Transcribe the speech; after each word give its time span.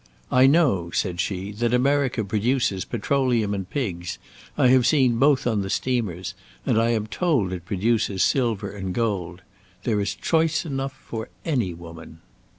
"I 0.31 0.47
know," 0.47 0.89
said 0.89 1.19
she, 1.19 1.51
"that 1.51 1.75
America 1.75 2.23
produces 2.23 2.85
petroleum 2.85 3.53
and 3.53 3.69
pigs; 3.69 4.17
I 4.57 4.69
have 4.69 4.87
seen 4.87 5.19
both 5.19 5.45
on 5.45 5.61
the 5.61 5.69
steamers; 5.69 6.33
and 6.65 6.81
I 6.81 6.89
am 6.89 7.05
told 7.05 7.53
it 7.53 7.65
produces 7.65 8.23
silver 8.23 8.71
and 8.71 8.95
gold. 8.95 9.43
There 9.83 9.99
is 10.01 10.15
choice 10.15 10.65
enough 10.65 10.93
for 10.93 11.29
any 11.45 11.75
woman." 11.75 12.19